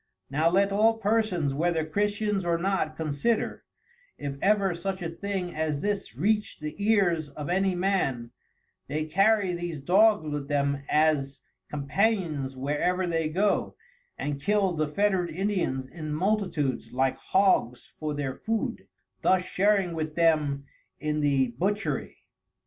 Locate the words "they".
8.87-9.05, 13.05-13.29